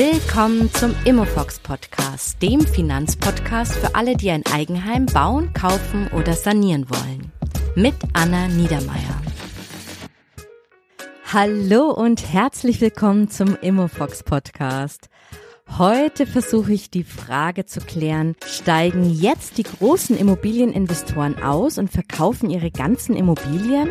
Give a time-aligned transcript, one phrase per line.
[0.00, 6.88] Willkommen zum Immofox Podcast, dem Finanzpodcast für alle, die ein Eigenheim bauen, kaufen oder sanieren
[6.88, 7.32] wollen.
[7.74, 9.20] Mit Anna Niedermeier.
[11.32, 15.08] Hallo und herzlich willkommen zum Immofox Podcast.
[15.78, 22.50] Heute versuche ich die Frage zu klären, steigen jetzt die großen Immobilieninvestoren aus und verkaufen
[22.50, 23.88] ihre ganzen Immobilien?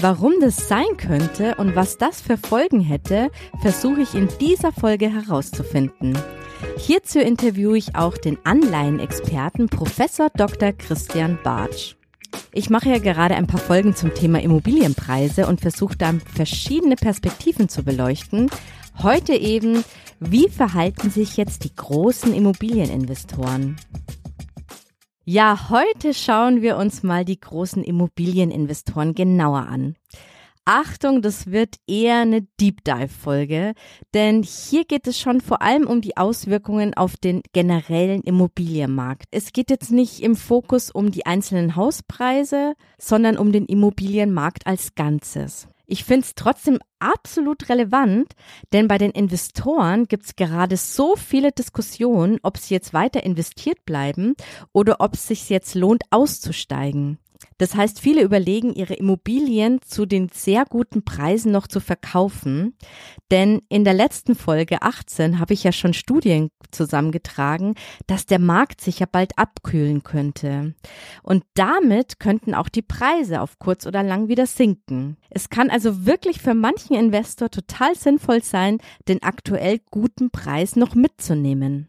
[0.00, 3.30] Warum das sein könnte und was das für Folgen hätte,
[3.62, 6.18] versuche ich in dieser Folge herauszufinden.
[6.76, 10.72] Hierzu interviewe ich auch den Anleihenexperten Professor Dr.
[10.72, 11.94] Christian Bartsch.
[12.52, 17.68] Ich mache ja gerade ein paar Folgen zum Thema Immobilienpreise und versuche dann verschiedene Perspektiven
[17.68, 18.50] zu beleuchten.
[19.02, 19.84] Heute eben,
[20.20, 23.76] wie verhalten sich jetzt die großen Immobilieninvestoren?
[25.26, 29.96] Ja, heute schauen wir uns mal die großen Immobilieninvestoren genauer an.
[30.66, 33.72] Achtung, das wird eher eine Deep Dive Folge,
[34.12, 39.24] denn hier geht es schon vor allem um die Auswirkungen auf den generellen Immobilienmarkt.
[39.30, 44.94] Es geht jetzt nicht im Fokus um die einzelnen Hauspreise, sondern um den Immobilienmarkt als
[44.94, 45.68] Ganzes.
[45.94, 48.34] Ich finde es trotzdem absolut relevant,
[48.72, 53.84] denn bei den Investoren gibt es gerade so viele Diskussionen, ob sie jetzt weiter investiert
[53.84, 54.34] bleiben
[54.72, 57.20] oder ob es sich jetzt lohnt, auszusteigen.
[57.58, 62.76] Das heißt, viele überlegen, ihre Immobilien zu den sehr guten Preisen noch zu verkaufen.
[63.30, 67.74] Denn in der letzten Folge 18 habe ich ja schon Studien zusammengetragen,
[68.06, 70.74] dass der Markt sich ja bald abkühlen könnte.
[71.22, 75.16] Und damit könnten auch die Preise auf kurz oder lang wieder sinken.
[75.30, 80.94] Es kann also wirklich für manchen Investor total sinnvoll sein, den aktuell guten Preis noch
[80.94, 81.88] mitzunehmen.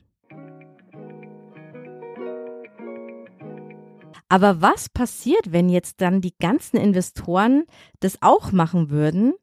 [4.28, 7.66] Aber was passiert, wenn jetzt dann die ganzen Investoren
[8.00, 9.34] das auch machen würden?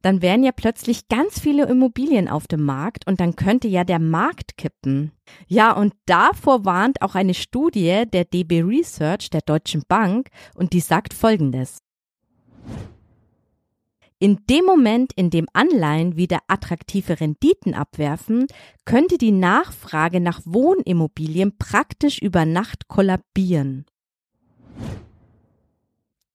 [0.00, 3.98] Dann wären ja plötzlich ganz viele Immobilien auf dem Markt und dann könnte ja der
[3.98, 5.10] Markt kippen.
[5.48, 10.80] Ja, und davor warnt auch eine Studie der DB Research der Deutschen Bank und die
[10.80, 11.82] sagt Folgendes.
[14.20, 18.46] In dem Moment, in dem Anleihen wieder attraktive Renditen abwerfen,
[18.84, 23.84] könnte die Nachfrage nach Wohnimmobilien praktisch über Nacht kollabieren.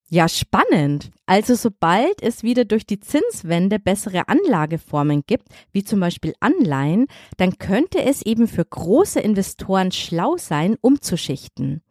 [0.09, 1.12] Ja, spannend.
[1.25, 7.07] Also sobald es wieder durch die Zinswende bessere Anlageformen gibt, wie zum Beispiel Anleihen,
[7.38, 11.81] dann könnte es eben für große Investoren schlau sein, umzuschichten.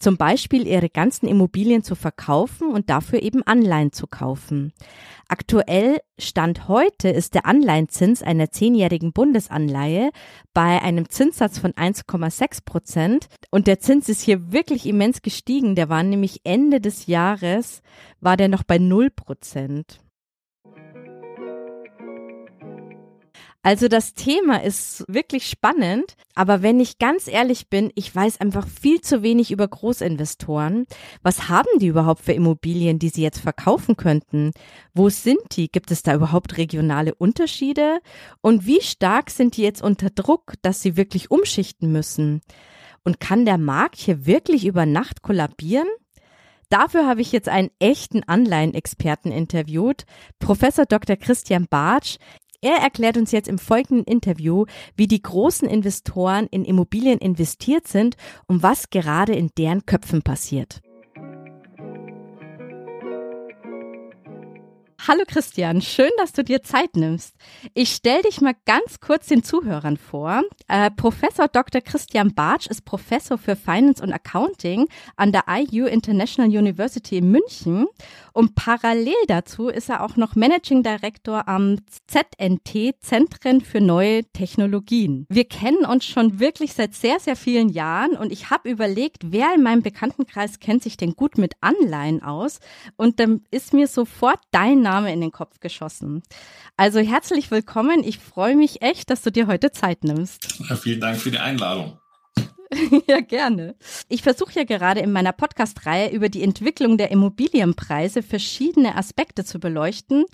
[0.00, 4.72] Zum Beispiel ihre ganzen Immobilien zu verkaufen und dafür eben Anleihen zu kaufen.
[5.28, 10.10] Aktuell Stand heute ist der Anleihenzins einer zehnjährigen Bundesanleihe
[10.52, 13.28] bei einem Zinssatz von 1,6 Prozent.
[13.50, 15.76] Und der Zins ist hier wirklich immens gestiegen.
[15.76, 17.80] Der war nämlich Ende des Jahres,
[18.20, 20.00] war der noch bei 0 Prozent.
[23.62, 28.66] Also das Thema ist wirklich spannend, aber wenn ich ganz ehrlich bin, ich weiß einfach
[28.66, 30.86] viel zu wenig über Großinvestoren.
[31.22, 34.52] Was haben die überhaupt für Immobilien, die sie jetzt verkaufen könnten?
[34.94, 35.68] Wo sind die?
[35.68, 38.00] Gibt es da überhaupt regionale Unterschiede?
[38.40, 42.40] Und wie stark sind die jetzt unter Druck, dass sie wirklich umschichten müssen?
[43.04, 45.88] Und kann der Markt hier wirklich über Nacht kollabieren?
[46.70, 50.06] Dafür habe ich jetzt einen echten Anleihenexperten interviewt,
[50.38, 51.16] Professor Dr.
[51.16, 52.16] Christian Bartsch.
[52.62, 58.16] Er erklärt uns jetzt im folgenden Interview, wie die großen Investoren in Immobilien investiert sind
[58.46, 60.80] und was gerade in deren Köpfen passiert.
[65.08, 67.34] Hallo Christian, schön, dass du dir Zeit nimmst.
[67.72, 70.42] Ich stelle dich mal ganz kurz den Zuhörern vor.
[70.68, 71.80] Äh, Professor Dr.
[71.80, 77.86] Christian Bartsch ist Professor für Finance und Accounting an der IU International University in München
[78.34, 85.24] und parallel dazu ist er auch noch Managing Director am ZNT Zentren für neue Technologien.
[85.30, 89.54] Wir kennen uns schon wirklich seit sehr, sehr vielen Jahren und ich habe überlegt, wer
[89.54, 92.60] in meinem Bekanntenkreis kennt sich denn gut mit Anleihen aus
[92.96, 96.22] und dann ist mir sofort dein Name in den Kopf geschossen.
[96.76, 98.02] Also herzlich willkommen.
[98.04, 100.58] Ich freue mich echt, dass du dir heute Zeit nimmst.
[100.68, 101.98] Ja, vielen Dank für die Einladung.
[103.08, 103.74] ja, gerne.
[104.08, 109.58] Ich versuche ja gerade in meiner Podcast-Reihe über die Entwicklung der Immobilienpreise verschiedene Aspekte zu
[109.58, 110.24] beleuchten.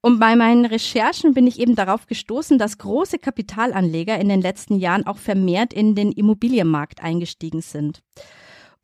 [0.00, 4.76] Und bei meinen Recherchen bin ich eben darauf gestoßen, dass große Kapitalanleger in den letzten
[4.76, 8.02] Jahren auch vermehrt in den Immobilienmarkt eingestiegen sind.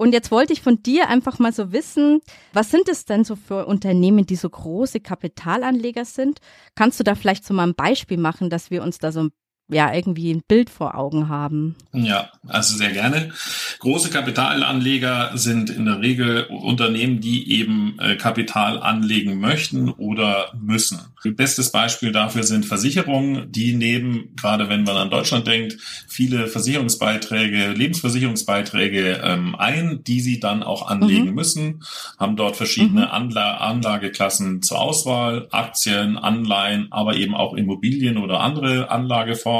[0.00, 2.20] Und jetzt wollte ich von dir einfach mal so wissen,
[2.52, 6.38] was sind es denn so für Unternehmen, die so große Kapitalanleger sind?
[6.76, 9.32] Kannst du da vielleicht so mal ein Beispiel machen, dass wir uns da so ein
[9.68, 11.76] ja irgendwie ein Bild vor Augen haben.
[11.92, 13.32] Ja, also sehr gerne.
[13.80, 21.00] Große Kapitalanleger sind in der Regel Unternehmen, die eben äh, Kapital anlegen möchten oder müssen.
[21.24, 25.76] Bestes Beispiel dafür sind Versicherungen, die nehmen, gerade wenn man an Deutschland denkt,
[26.08, 31.34] viele Versicherungsbeiträge, Lebensversicherungsbeiträge ähm, ein, die sie dann auch anlegen mhm.
[31.34, 31.82] müssen,
[32.18, 33.10] haben dort verschiedene mhm.
[33.10, 39.57] Anla Anlageklassen zur Auswahl, Aktien, Anleihen, aber eben auch Immobilien oder andere Anlageformen.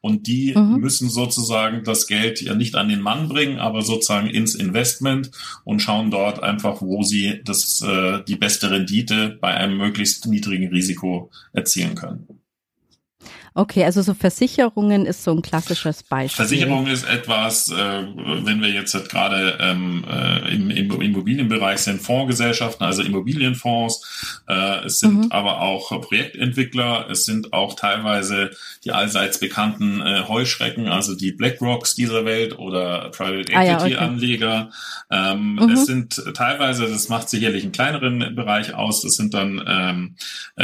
[0.00, 0.76] Und die mhm.
[0.80, 5.30] müssen sozusagen das Geld ja nicht an den Mann bringen, aber sozusagen ins Investment
[5.64, 10.68] und schauen dort einfach, wo sie das, äh, die beste Rendite bei einem möglichst niedrigen
[10.68, 12.26] Risiko erzielen können.
[13.58, 16.44] Okay, also so Versicherungen ist so ein klassisches Beispiel.
[16.44, 18.02] Versicherung ist etwas, äh,
[18.44, 24.42] wenn wir jetzt halt gerade ähm, äh, im, im Immobilienbereich sind, Fondsgesellschaften, also Immobilienfonds.
[24.46, 25.26] Äh, es sind mhm.
[25.30, 27.08] aber auch Projektentwickler.
[27.10, 28.50] Es sind auch teilweise
[28.84, 34.70] die allseits bekannten Heuschrecken, also die BlackRocks dieser Welt oder Private Equity Anleger.
[35.08, 35.34] Ah, ja, okay.
[35.34, 35.70] ähm, mhm.
[35.70, 39.00] Es sind teilweise, das macht sicherlich einen kleineren Bereich aus.
[39.00, 40.16] Das sind dann ähm,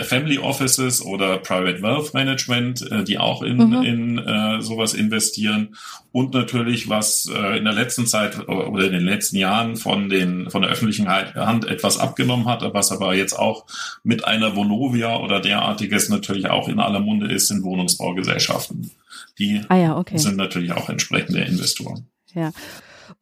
[0.05, 3.83] Family Offices oder Private Wealth Management äh, die auch in, mhm.
[3.83, 5.77] in äh, sowas investieren.
[6.11, 10.51] Und natürlich, was äh, in der letzten Zeit oder in den letzten Jahren von den
[10.51, 13.67] von der öffentlichen Hand etwas abgenommen hat, was aber jetzt auch
[14.03, 18.91] mit einer Vonovia oder derartiges natürlich auch in aller Munde ist, sind Wohnungsbaugesellschaften.
[19.39, 20.19] Die ah ja, okay.
[20.19, 22.07] sind natürlich auch entsprechende Investoren.
[22.35, 22.53] Ja.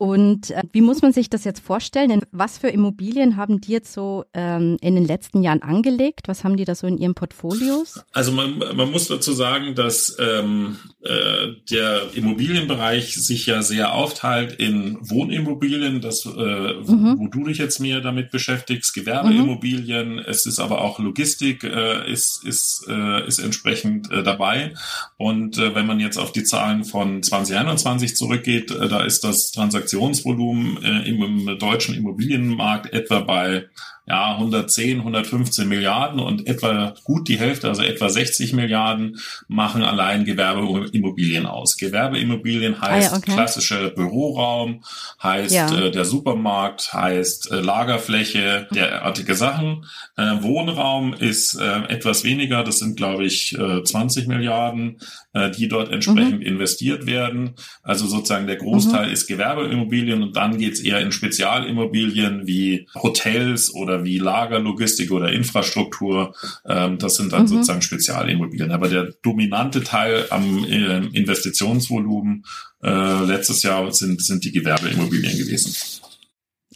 [0.00, 2.22] Und äh, wie muss man sich das jetzt vorstellen?
[2.32, 6.22] Was für Immobilien haben die jetzt so ähm, in den letzten Jahren angelegt?
[6.26, 8.02] Was haben die da so in ihren Portfolios?
[8.14, 14.54] Also man, man muss dazu sagen, dass ähm, äh, der Immobilienbereich sich ja sehr aufteilt
[14.54, 17.16] in Wohnimmobilien, das, äh, mhm.
[17.18, 20.18] wo du dich jetzt mehr damit beschäftigst, Gewerbeimmobilien, mhm.
[20.20, 24.72] es ist aber auch Logistik, äh, ist, ist, äh, ist entsprechend äh, dabei.
[25.18, 29.50] Und äh, wenn man jetzt auf die Zahlen von 2021 zurückgeht, äh, da ist das
[29.50, 33.68] Transaktions Transaktionsvolumen äh, im, im deutschen Immobilienmarkt etwa bei
[34.10, 40.24] ja, 110, 115 Milliarden und etwa gut die Hälfte, also etwa 60 Milliarden, machen allein
[40.24, 41.76] Gewerbeimmobilien aus.
[41.76, 43.30] Gewerbeimmobilien heißt ah okay.
[43.30, 44.82] klassischer Büroraum,
[45.22, 45.72] heißt ja.
[45.78, 49.86] äh, der Supermarkt, heißt äh, Lagerfläche, derartige Sachen.
[50.16, 54.98] Äh, Wohnraum ist äh, etwas weniger, das sind glaube ich äh, 20 Milliarden,
[55.34, 56.46] äh, die dort entsprechend mhm.
[56.46, 57.54] investiert werden.
[57.84, 59.12] Also sozusagen der Großteil mhm.
[59.12, 66.34] ist Gewerbeimmobilien und dann geht's eher in Spezialimmobilien wie Hotels oder wie Lagerlogistik oder Infrastruktur.
[66.66, 67.48] Ähm, das sind dann mhm.
[67.48, 68.72] sozusagen Spezialimmobilien.
[68.72, 72.44] Aber der dominante Teil am äh, Investitionsvolumen
[72.82, 75.74] äh, letztes Jahr sind, sind die Gewerbeimmobilien gewesen.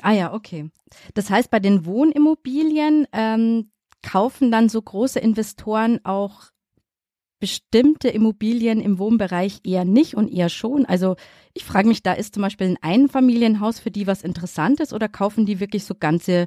[0.03, 0.71] Ah ja, okay.
[1.15, 3.71] Das heißt, bei den Wohnimmobilien ähm,
[4.03, 6.51] kaufen dann so große Investoren auch
[7.41, 10.87] bestimmte Immobilien im Wohnbereich eher nicht und eher schon.
[10.87, 11.17] Also
[11.53, 15.45] ich frage mich, da ist zum Beispiel ein Einfamilienhaus für die was Interessantes oder kaufen
[15.45, 16.47] die wirklich so ganze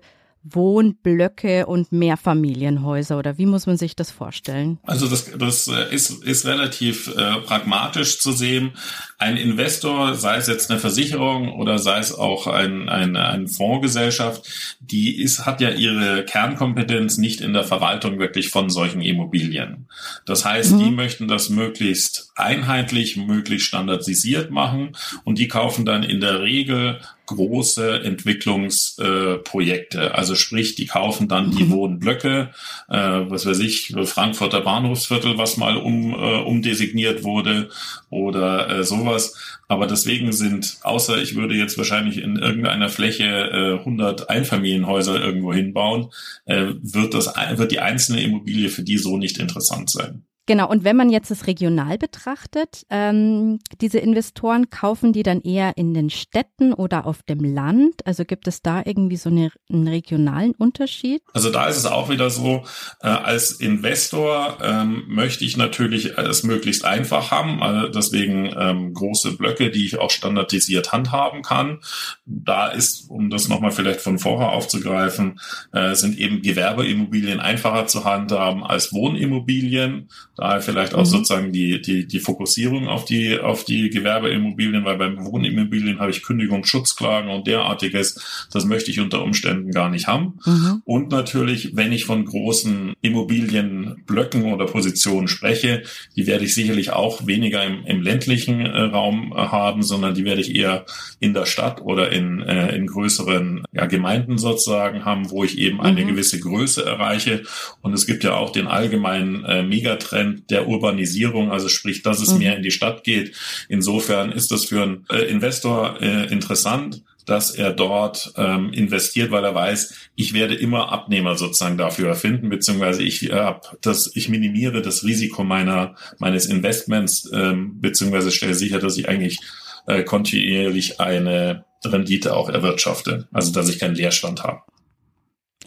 [0.54, 4.80] Wohnblöcke und Mehrfamilienhäuser oder wie muss man sich das vorstellen?
[4.84, 8.72] Also das, das äh, ist, ist relativ äh, pragmatisch zu sehen.
[9.18, 14.78] Ein Investor, sei es jetzt eine Versicherung oder sei es auch ein, ein, eine Fondsgesellschaft,
[14.80, 19.88] die ist, hat ja ihre Kernkompetenz nicht in der Verwaltung wirklich von solchen Immobilien.
[20.26, 20.80] Das heißt, mhm.
[20.80, 27.00] die möchten das möglichst einheitlich, möglichst standardisiert machen und die kaufen dann in der Regel
[27.27, 29.97] große Entwicklungsprojekte.
[30.00, 31.71] Äh, also sprich, die kaufen dann die mhm.
[31.71, 32.50] Wohnblöcke,
[32.89, 37.69] äh, was weiß ich, Frankfurter Bahnhofsviertel, was mal um, äh, umdesigniert wurde
[38.10, 39.36] oder äh, sowas.
[39.67, 45.53] Aber deswegen sind, außer ich würde jetzt wahrscheinlich in irgendeiner Fläche äh, 100 Einfamilienhäuser irgendwo
[45.53, 46.07] hinbauen,
[46.46, 50.24] äh, wird, das, wird die einzelne Immobilie für die so nicht interessant sein.
[50.48, 55.75] Genau, und wenn man jetzt das regional betrachtet, ähm, diese Investoren kaufen die dann eher
[55.75, 58.08] in den Städten oder auf dem Land?
[58.08, 61.22] Also gibt es da irgendwie so eine, einen regionalen Unterschied?
[61.34, 62.63] Also da ist es auch wieder so,
[63.01, 69.36] äh, als Investor ähm, möchte ich natürlich es möglichst einfach haben, also deswegen ähm, große
[69.36, 71.80] Blöcke, die ich auch standardisiert handhaben kann.
[72.25, 75.42] Da ist, um das nochmal vielleicht von vorher aufzugreifen,
[75.74, 80.08] äh, sind eben Gewerbeimmobilien einfacher zu handhaben als Wohnimmobilien.
[80.38, 81.06] Daher vielleicht auch mhm.
[81.06, 86.24] sozusagen die, die, die Fokussierung auf die, auf die Gewerbeimmobilien, weil beim Wohnimmobilien habe ich
[86.24, 88.48] Kündigungsschutzklagen und derartiges.
[88.53, 90.39] Das möchte ich unter Umständen gar nicht haben.
[90.46, 90.82] Mhm.
[90.86, 95.82] Und natürlich, wenn ich von großen Immobilienblöcken oder Positionen spreche,
[96.15, 100.24] die werde ich sicherlich auch weniger im, im ländlichen äh, Raum äh, haben, sondern die
[100.24, 100.86] werde ich eher
[101.20, 105.82] in der Stadt oder in, äh, in größeren ja, Gemeinden sozusagen haben, wo ich eben
[105.82, 106.10] eine mhm.
[106.10, 107.41] gewisse Größe erreiche.
[107.82, 112.22] Und es gibt ja auch den allgemeinen äh, Megatrend, Trend der Urbanisierung, also sprich, dass
[112.22, 112.39] es mhm.
[112.39, 113.36] mehr in die Stadt geht.
[113.69, 119.43] Insofern ist das für einen äh, Investor äh, interessant dass er dort ähm, investiert, weil
[119.43, 124.81] er weiß, ich werde immer Abnehmer sozusagen dafür finden, beziehungsweise ich äh, das, ich minimiere
[124.81, 129.39] das Risiko meiner meines Investments, ähm, beziehungsweise stelle sicher, dass ich eigentlich
[129.88, 134.62] äh, kontinuierlich eine Rendite auch erwirtschafte, also dass ich keinen Leerstand habe.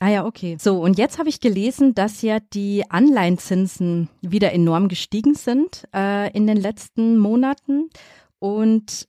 [0.00, 0.56] Ah ja, okay.
[0.58, 6.32] So, und jetzt habe ich gelesen, dass ja die Anleihenzinsen wieder enorm gestiegen sind äh,
[6.32, 7.90] in den letzten Monaten.
[8.38, 9.08] Und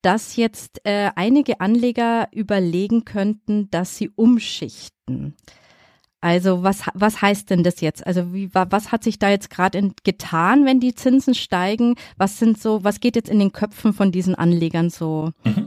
[0.00, 5.34] dass jetzt äh, einige Anleger überlegen könnten, dass sie umschichten.
[6.20, 8.06] Also was, was heißt denn das jetzt?
[8.06, 11.96] Also wie, was hat sich da jetzt gerade getan, wenn die Zinsen steigen?
[12.16, 15.32] Was sind so, was geht jetzt in den Köpfen von diesen Anlegern so?
[15.44, 15.63] Mhm.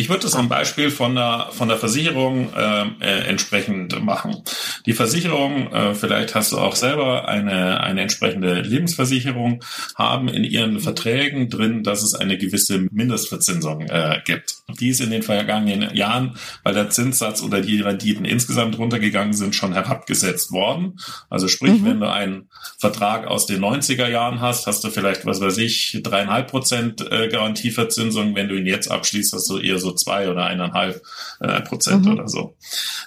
[0.00, 4.42] Ich würde das am Beispiel von der, von der Versicherung äh, äh, entsprechend machen.
[4.86, 9.62] Die Versicherung, äh, vielleicht hast du auch selber eine, eine entsprechende Lebensversicherung,
[9.94, 14.56] haben in ihren Verträgen drin, dass es eine gewisse Mindestverzinsung äh, gibt.
[14.78, 19.54] Die ist in den vergangenen Jahren, weil der Zinssatz oder die Renditen insgesamt runtergegangen sind,
[19.54, 20.98] schon herabgesetzt worden.
[21.28, 21.84] Also sprich, mhm.
[21.84, 26.00] wenn du einen Vertrag aus den 90er Jahren hast, hast du vielleicht, was weiß ich,
[26.02, 28.34] dreieinhalb Prozent äh, Garantieverzinsung.
[28.34, 31.02] Wenn du ihn jetzt abschließt, hast du eher so zwei oder eineinhalb
[31.40, 32.12] äh, Prozent mhm.
[32.12, 32.56] oder so.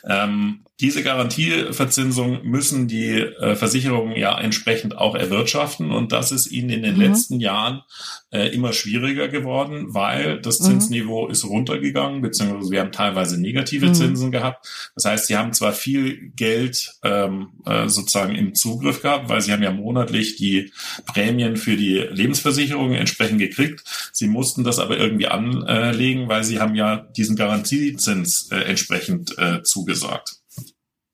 [0.07, 6.71] Ähm, diese Garantieverzinsung müssen die äh, Versicherungen ja entsprechend auch erwirtschaften und das ist ihnen
[6.71, 7.01] in den mhm.
[7.01, 7.83] letzten Jahren
[8.31, 10.65] äh, immer schwieriger geworden, weil das mhm.
[10.65, 11.31] Zinsniveau mhm.
[11.31, 13.93] ist runtergegangen, beziehungsweise wir haben teilweise negative mhm.
[13.93, 14.67] Zinsen gehabt.
[14.95, 19.51] Das heißt, sie haben zwar viel Geld ähm, äh, sozusagen im Zugriff gehabt, weil sie
[19.51, 20.73] haben ja monatlich die
[21.05, 23.83] Prämien für die Lebensversicherung entsprechend gekriegt.
[24.11, 29.61] Sie mussten das aber irgendwie anlegen, weil sie haben ja diesen Garantiezins äh, entsprechend äh,
[29.61, 30.42] zugesagt.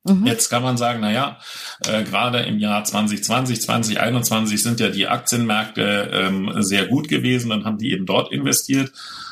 [0.06, 0.26] Mhm.
[0.26, 1.40] Jetzt kann man sagen, na ja,
[1.86, 7.66] äh, gerade im Jahr 2020, 2021 sind ja die Aktienmärkte ähm, sehr gut gewesen, dann
[7.66, 8.92] haben die eben dort investiert.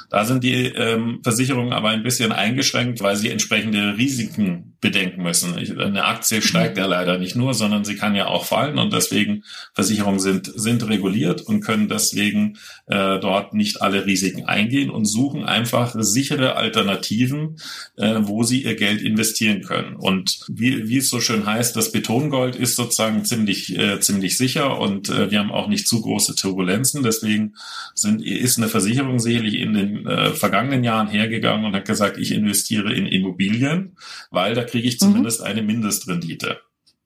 [0.09, 5.55] Da sind die ähm, Versicherungen aber ein bisschen eingeschränkt, weil sie entsprechende Risiken bedenken müssen.
[5.79, 9.43] Eine Aktie steigt ja leider nicht nur, sondern sie kann ja auch fallen und deswegen
[9.73, 15.45] Versicherungen sind, sind reguliert und können deswegen äh, dort nicht alle Risiken eingehen und suchen
[15.45, 17.57] einfach sichere Alternativen,
[17.95, 19.95] äh, wo sie ihr Geld investieren können.
[19.95, 24.79] Und wie, wie es so schön heißt, das Betongold ist sozusagen ziemlich, äh, ziemlich sicher
[24.79, 27.01] und äh, wir haben auch nicht zu große Turbulenzen.
[27.01, 27.55] Deswegen
[27.95, 32.31] sind, ist eine Versicherung sicherlich in den äh, vergangenen Jahren hergegangen und hat gesagt, ich
[32.31, 33.97] investiere in Immobilien,
[34.29, 35.05] weil da kriege ich mhm.
[35.05, 35.45] zumindest mhm.
[35.47, 36.59] eine Mindestrendite.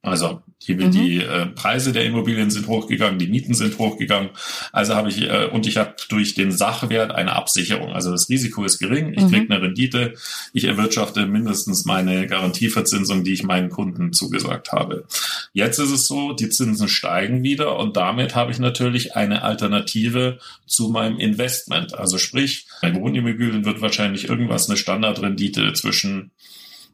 [0.04, 0.90] Also die, mhm.
[0.90, 4.30] die äh, Preise der Immobilien sind hochgegangen, die Mieten sind hochgegangen.
[4.72, 7.92] Also habe ich äh, und ich habe durch den Sachwert eine Absicherung.
[7.92, 9.30] Also das Risiko ist gering, ich mhm.
[9.30, 10.14] kriege eine Rendite,
[10.52, 15.04] ich erwirtschafte mindestens meine Garantieverzinsung, die ich meinen Kunden zugesagt habe.
[15.52, 20.38] Jetzt ist es so, die Zinsen steigen wieder und damit habe ich natürlich eine Alternative
[20.66, 21.96] zu meinem Investment.
[21.96, 26.32] Also sprich, bei Wohnimmobilien wird wahrscheinlich irgendwas eine Standardrendite zwischen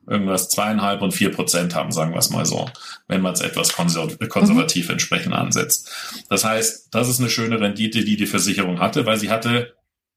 [0.08, 2.70] irgendwas zweieinhalb und vier Prozent haben, sagen wir es mal so,
[3.06, 4.92] wenn man es etwas konservativ mhm.
[4.92, 5.90] entsprechend ansetzt.
[6.28, 9.74] Das heißt, das ist eine schöne Rendite, die die Versicherung hatte, weil sie hatte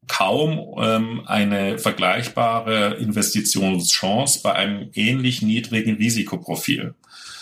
[0.08, 6.96] kaum ähm, eine vergleichbare Investitionschance bei einem ähnlich niedrigen Risikoprofil.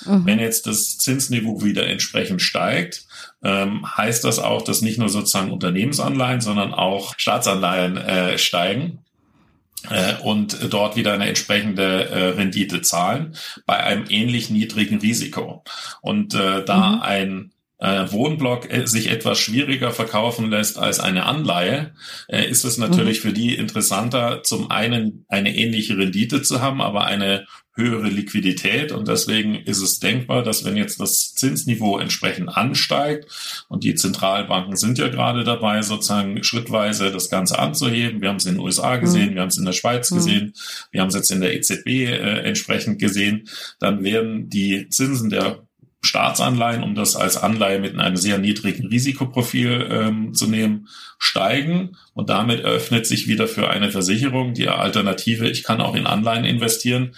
[0.05, 0.25] Mhm.
[0.25, 3.05] Wenn jetzt das Zinsniveau wieder entsprechend steigt,
[3.43, 8.99] ähm, heißt das auch, dass nicht nur sozusagen Unternehmensanleihen, sondern auch Staatsanleihen äh, steigen
[10.23, 15.63] und dort wieder eine entsprechende äh, Rendite zahlen bei einem ähnlich niedrigen Risiko.
[16.01, 17.01] Und äh, da mhm.
[17.01, 21.93] ein äh, Wohnblock äh, sich etwas schwieriger verkaufen lässt als eine Anleihe,
[22.27, 23.27] äh, ist es natürlich mhm.
[23.27, 27.47] für die interessanter, zum einen eine ähnliche Rendite zu haben, aber eine
[27.79, 28.91] höhere Liquidität.
[28.91, 33.25] Und deswegen ist es denkbar, dass wenn jetzt das Zinsniveau entsprechend ansteigt
[33.69, 38.21] und die Zentralbanken sind ja gerade dabei, sozusagen schrittweise das Ganze anzuheben.
[38.21, 39.35] Wir haben es in den USA gesehen, mhm.
[39.35, 40.15] wir haben es in der Schweiz mhm.
[40.15, 40.53] gesehen,
[40.91, 43.47] wir haben es jetzt in der EZB äh, entsprechend gesehen,
[43.79, 45.63] dann werden die Zinsen der
[46.01, 51.97] Staatsanleihen, um das als Anleihe mit einem sehr niedrigen Risikoprofil ähm, zu nehmen, steigen.
[52.13, 56.45] Und damit eröffnet sich wieder für eine Versicherung die Alternative, ich kann auch in Anleihen
[56.45, 57.15] investieren,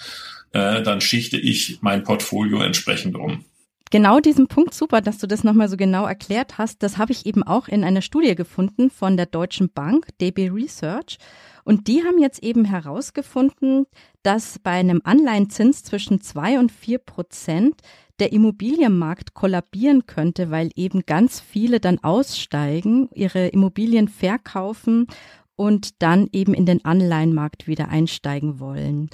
[0.54, 3.46] äh, dann schichte ich mein Portfolio entsprechend um.
[3.92, 6.82] Genau diesen Punkt, super, dass du das nochmal so genau erklärt hast.
[6.82, 11.18] Das habe ich eben auch in einer Studie gefunden von der Deutschen Bank, DB Research.
[11.66, 13.86] Und die haben jetzt eben herausgefunden,
[14.24, 17.82] dass bei einem Anleihenzins zwischen zwei und vier Prozent
[18.20, 25.08] der Immobilienmarkt kollabieren könnte, weil eben ganz viele dann aussteigen, ihre Immobilien verkaufen
[25.58, 29.10] und dann eben in den Anleihenmarkt wieder einsteigen wollen.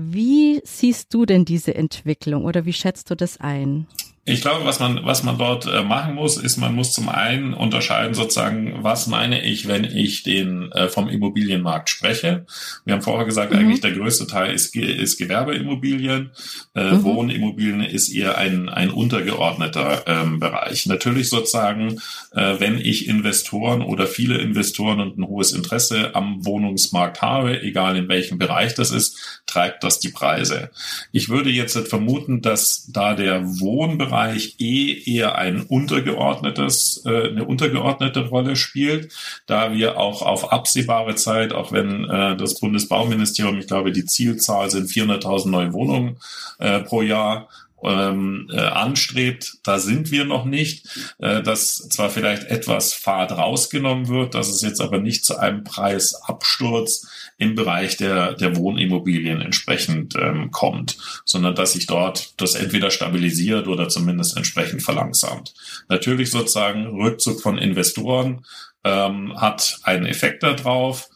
[0.00, 3.88] Wie siehst du denn diese Entwicklung oder wie schätzt du das ein?
[4.28, 7.54] Ich glaube, was man, was man dort äh, machen muss, ist, man muss zum einen
[7.54, 12.44] unterscheiden sozusagen, was meine ich, wenn ich den äh, vom Immobilienmarkt spreche.
[12.84, 13.58] Wir haben vorher gesagt, mhm.
[13.58, 16.32] eigentlich der größte Teil ist, ist Gewerbeimmobilien.
[16.74, 17.04] Äh, mhm.
[17.04, 20.84] Wohnimmobilien ist eher ein, ein untergeordneter ähm, Bereich.
[20.84, 21.98] Natürlich sozusagen,
[22.32, 27.96] äh, wenn ich Investoren oder viele Investoren und ein hohes Interesse am Wohnungsmarkt habe, egal
[27.96, 30.70] in welchem Bereich das ist, treibt das die Preise.
[31.12, 37.44] Ich würde jetzt vermuten, dass da der Wohnbereich Bereich eh eher ein untergeordnetes, äh, eine
[37.44, 39.12] untergeordnete Rolle spielt,
[39.46, 44.70] da wir auch auf absehbare Zeit, auch wenn äh, das Bundesbauministerium, ich glaube, die Zielzahl
[44.70, 46.16] sind 400.000 neue Wohnungen
[46.58, 47.48] äh, pro Jahr,
[47.84, 50.86] ähm, äh, anstrebt, da sind wir noch nicht,
[51.18, 55.64] äh, dass zwar vielleicht etwas Fahrt rausgenommen wird, dass es jetzt aber nicht zu einem
[55.64, 57.06] Preisabsturz
[57.38, 63.68] im Bereich der, der Wohnimmobilien entsprechend ähm, kommt, sondern dass sich dort das entweder stabilisiert
[63.68, 65.54] oder zumindest entsprechend verlangsamt.
[65.88, 68.44] Natürlich sozusagen Rückzug von Investoren
[68.84, 71.08] ähm, hat einen Effekt darauf.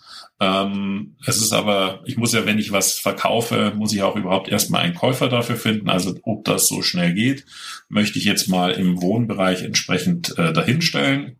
[0.42, 4.48] Ähm, es ist aber, ich muss ja, wenn ich was verkaufe, muss ich auch überhaupt
[4.48, 5.88] erstmal einen Käufer dafür finden.
[5.88, 7.46] Also ob das so schnell geht,
[7.88, 11.36] möchte ich jetzt mal im Wohnbereich entsprechend äh, dahinstellen.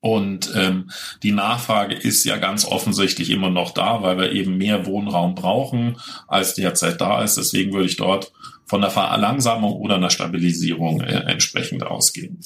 [0.00, 0.90] Und ähm,
[1.22, 5.96] die Nachfrage ist ja ganz offensichtlich immer noch da, weil wir eben mehr Wohnraum brauchen,
[6.28, 7.38] als derzeit da ist.
[7.38, 8.30] Deswegen würde ich dort
[8.66, 12.40] von der Verlangsamung oder einer Stabilisierung äh, entsprechend ausgehen.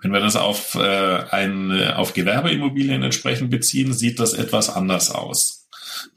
[0.00, 5.58] Wenn wir das auf, äh, ein, auf Gewerbeimmobilien entsprechend beziehen, sieht das etwas anders aus.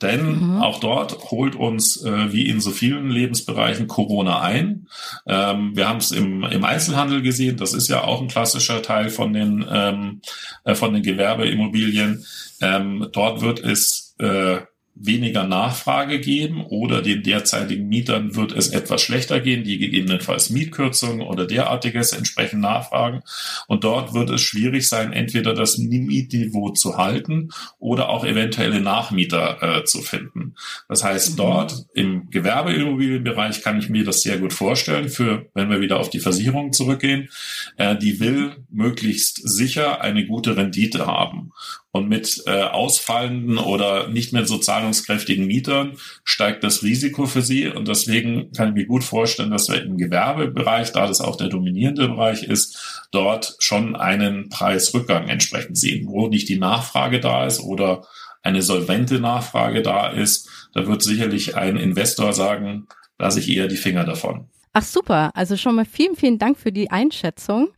[0.02, 0.62] Denn mhm.
[0.62, 4.88] auch dort holt uns, äh, wie in so vielen Lebensbereichen, Corona ein.
[5.28, 9.10] Ähm, wir haben es im, im Einzelhandel gesehen, das ist ja auch ein klassischer Teil
[9.10, 10.22] von den, ähm,
[10.64, 12.26] äh, von den Gewerbeimmobilien.
[12.62, 14.58] Ähm, dort wird es äh,
[14.96, 21.22] weniger Nachfrage geben oder den derzeitigen Mietern wird es etwas schlechter gehen, die gegebenenfalls Mietkürzungen
[21.22, 23.22] oder derartiges entsprechend nachfragen.
[23.68, 29.58] Und dort wird es schwierig sein, entweder das Mietniveau zu halten oder auch eventuelle Nachmieter
[29.62, 30.56] äh, zu finden.
[30.88, 31.38] Das heißt, mhm.
[31.38, 36.10] dort im Gewerbeimmobilienbereich kann ich mir das sehr gut vorstellen, für wenn wir wieder auf
[36.10, 37.30] die Versicherung zurückgehen,
[37.78, 41.52] äh, die will möglichst sicher eine gute Rendite haben.
[41.94, 47.68] Und mit äh, ausfallenden oder nicht mehr so zahlungskräftigen Mietern steigt das Risiko für sie.
[47.68, 51.50] Und deswegen kann ich mir gut vorstellen, dass wir im Gewerbebereich, da das auch der
[51.50, 57.60] dominierende Bereich ist, dort schon einen Preisrückgang entsprechend sehen, wo nicht die Nachfrage da ist
[57.60, 58.06] oder
[58.42, 60.50] eine solvente Nachfrage da ist.
[60.74, 62.88] Da wird sicherlich ein Investor sagen,
[63.20, 64.48] lasse ich eher die Finger davon.
[64.74, 67.70] Ach super, also schon mal vielen, vielen Dank für die Einschätzung.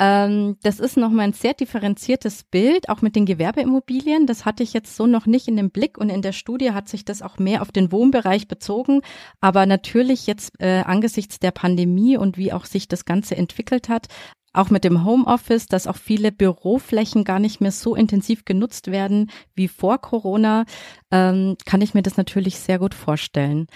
[0.00, 4.26] Ähm, das ist nochmal ein sehr differenziertes Bild, auch mit den Gewerbeimmobilien.
[4.26, 6.88] Das hatte ich jetzt so noch nicht in dem Blick und in der Studie hat
[6.88, 9.02] sich das auch mehr auf den Wohnbereich bezogen.
[9.40, 14.08] Aber natürlich jetzt äh, angesichts der Pandemie und wie auch sich das Ganze entwickelt hat,
[14.52, 19.30] auch mit dem Homeoffice, dass auch viele Büroflächen gar nicht mehr so intensiv genutzt werden
[19.54, 20.64] wie vor Corona,
[21.10, 23.66] ähm, kann ich mir das natürlich sehr gut vorstellen.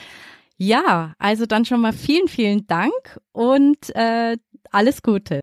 [0.56, 4.36] Ja, also dann schon mal vielen, vielen Dank und äh,
[4.70, 5.40] alles Gute.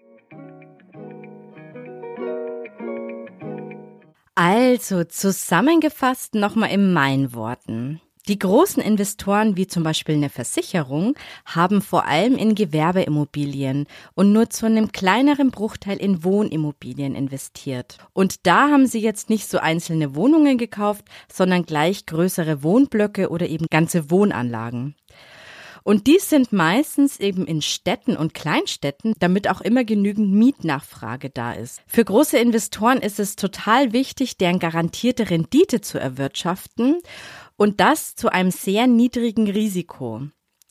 [4.35, 8.01] Also zusammengefasst nochmal in meinen Worten.
[8.27, 14.49] Die großen Investoren wie zum Beispiel eine Versicherung haben vor allem in Gewerbeimmobilien und nur
[14.49, 17.99] zu einem kleineren Bruchteil in Wohnimmobilien investiert.
[18.13, 23.47] Und da haben sie jetzt nicht so einzelne Wohnungen gekauft, sondern gleich größere Wohnblöcke oder
[23.47, 24.95] eben ganze Wohnanlagen.
[25.87, 31.53] Und dies sind meistens eben in Städten und Kleinstädten, damit auch immer genügend Mietnachfrage da
[31.53, 31.79] ist.
[31.85, 36.97] Für große Investoren ist es total wichtig, deren garantierte Rendite zu erwirtschaften
[37.55, 40.23] und das zu einem sehr niedrigen Risiko.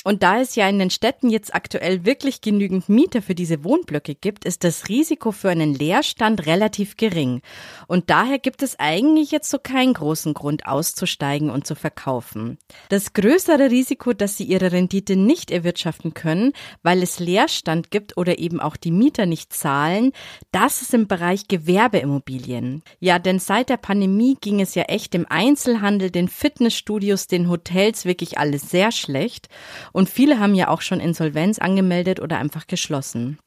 [0.05, 4.15] Und da es ja in den Städten jetzt aktuell wirklich genügend Mieter für diese Wohnblöcke
[4.15, 7.41] gibt, ist das Risiko für einen Leerstand relativ gering.
[7.89, 12.59] Und daher gibt es eigentlich jetzt so keinen großen Grund auszusteigen und zu verkaufen.
[12.91, 18.39] Das größere Risiko, dass sie ihre Rendite nicht erwirtschaften können, weil es Leerstand gibt oder
[18.39, 20.13] eben auch die Mieter nicht zahlen,
[20.53, 22.83] das ist im Bereich Gewerbeimmobilien.
[23.01, 28.05] Ja, denn seit der Pandemie ging es ja echt im Einzelhandel, den Fitnessstudios, den Hotels
[28.05, 29.49] wirklich alles sehr schlecht.
[29.95, 33.39] Und viele haben ja auch schon Insolvenz angemeldet oder einfach geschlossen.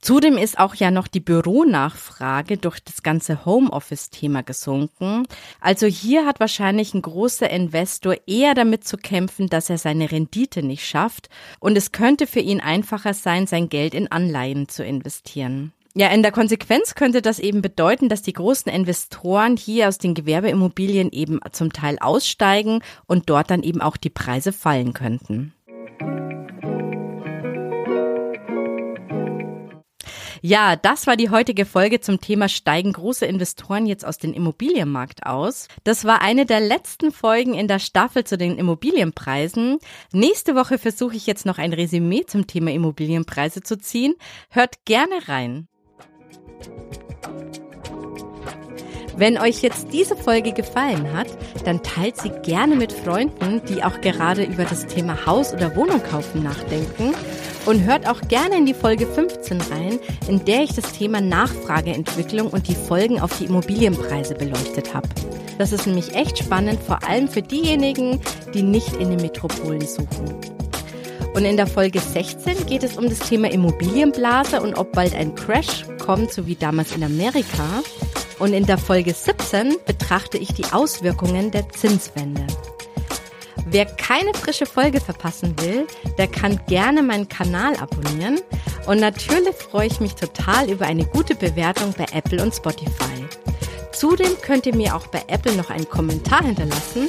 [0.00, 5.22] Zudem ist auch ja noch die Büronachfrage durch das ganze Homeoffice-Thema gesunken.
[5.60, 10.64] Also hier hat wahrscheinlich ein großer Investor eher damit zu kämpfen, dass er seine Rendite
[10.64, 11.28] nicht schafft
[11.60, 15.72] und es könnte für ihn einfacher sein, sein Geld in Anleihen zu investieren.
[15.98, 20.12] Ja, in der Konsequenz könnte das eben bedeuten, dass die großen Investoren hier aus den
[20.12, 25.54] Gewerbeimmobilien eben zum Teil aussteigen und dort dann eben auch die Preise fallen könnten.
[30.42, 35.24] Ja, das war die heutige Folge zum Thema steigen große Investoren jetzt aus dem Immobilienmarkt
[35.24, 35.66] aus.
[35.84, 39.78] Das war eine der letzten Folgen in der Staffel zu den Immobilienpreisen.
[40.12, 44.14] Nächste Woche versuche ich jetzt noch ein Resümee zum Thema Immobilienpreise zu ziehen.
[44.50, 45.68] Hört gerne rein.
[49.16, 51.28] Wenn euch jetzt diese Folge gefallen hat,
[51.64, 56.02] dann teilt sie gerne mit Freunden, die auch gerade über das Thema Haus oder Wohnung
[56.02, 57.14] kaufen nachdenken.
[57.64, 62.48] Und hört auch gerne in die Folge 15 rein, in der ich das Thema Nachfrageentwicklung
[62.48, 65.08] und die Folgen auf die Immobilienpreise beleuchtet habe.
[65.58, 68.20] Das ist nämlich echt spannend, vor allem für diejenigen,
[68.52, 70.56] die nicht in den Metropolen suchen.
[71.34, 75.34] Und in der Folge 16 geht es um das Thema Immobilienblase und ob bald ein
[75.34, 77.82] Crash kommt, so wie damals in Amerika.
[78.38, 82.46] Und in der Folge 17 betrachte ich die Auswirkungen der Zinswende.
[83.68, 85.86] Wer keine frische Folge verpassen will,
[86.18, 88.40] der kann gerne meinen Kanal abonnieren.
[88.86, 93.26] Und natürlich freue ich mich total über eine gute Bewertung bei Apple und Spotify.
[93.92, 97.08] Zudem könnt ihr mir auch bei Apple noch einen Kommentar hinterlassen,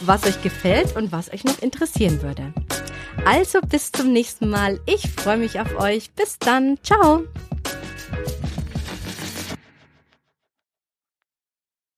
[0.00, 2.52] was euch gefällt und was euch noch interessieren würde.
[3.24, 4.80] Also bis zum nächsten Mal.
[4.86, 6.10] Ich freue mich auf euch.
[6.12, 6.78] Bis dann.
[6.82, 7.22] Ciao.